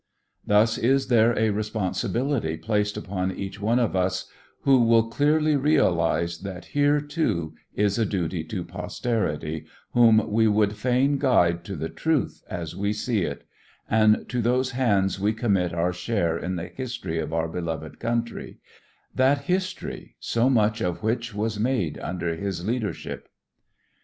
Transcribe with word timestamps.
Thus 0.47 0.79
is 0.79 1.09
there 1.09 1.37
a 1.37 1.51
responsibility 1.51 2.57
placed 2.57 2.97
upon 2.97 3.31
each 3.31 3.61
one 3.61 3.77
of 3.77 3.95
us 3.95 4.31
who 4.61 4.81
will 4.83 5.07
clearly 5.11 5.55
realize 5.55 6.39
that 6.39 6.65
here, 6.73 6.99
too, 6.99 7.53
is 7.75 7.99
a 7.99 8.03
duty 8.07 8.43
to 8.45 8.63
posterity, 8.63 9.67
whom 9.91 10.27
we 10.31 10.47
would 10.47 10.75
fain 10.75 11.19
guide 11.19 11.63
to 11.65 11.75
the 11.75 11.87
truth 11.87 12.41
as 12.49 12.75
we 12.75 12.93
see 12.93 13.21
it, 13.25 13.45
and 13.87 14.27
to 14.27 14.41
whose 14.41 14.71
hands 14.71 15.19
we 15.19 15.33
commit 15.33 15.71
our 15.71 15.93
share 15.93 16.35
in 16.35 16.55
the 16.55 16.65
history 16.69 17.19
of 17.19 17.31
our 17.31 17.47
beloved 17.47 17.99
country 17.99 18.57
that 19.13 19.41
history 19.41 20.15
so 20.19 20.49
much 20.49 20.81
of 20.81 21.03
which 21.03 21.35
was 21.35 21.59
made 21.59 21.99
under 21.99 22.35
his 22.35 22.65
leadership. 22.65 23.29